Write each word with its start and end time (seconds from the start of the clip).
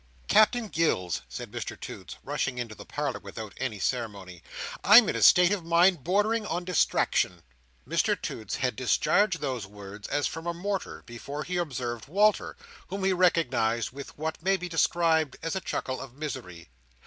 "Captain 0.27 0.67
Gills," 0.67 1.21
said 1.29 1.51
Mr 1.51 1.79
Toots, 1.79 2.15
rushing 2.23 2.57
into 2.57 2.73
the 2.73 2.87
parlour 2.87 3.19
without 3.19 3.53
any 3.57 3.77
ceremony, 3.77 4.41
"I'm 4.83 5.07
in 5.09 5.15
a 5.15 5.21
state 5.21 5.51
of 5.51 5.63
mind 5.63 6.03
bordering 6.03 6.43
on 6.47 6.65
distraction!" 6.65 7.43
Mr 7.87 8.19
Toots 8.19 8.55
had 8.55 8.75
discharged 8.75 9.41
those 9.41 9.67
words, 9.67 10.07
as 10.07 10.25
from 10.25 10.47
a 10.47 10.55
mortar, 10.55 11.03
before 11.05 11.43
he 11.43 11.57
observed 11.57 12.07
Walter, 12.07 12.57
whom 12.87 13.03
he 13.03 13.13
recognised 13.13 13.91
with 13.91 14.17
what 14.17 14.41
may 14.41 14.57
be 14.57 14.67
described 14.67 15.37
as 15.43 15.55
a 15.55 15.61
chuckle 15.61 16.01
of 16.01 16.15
misery. 16.15 16.69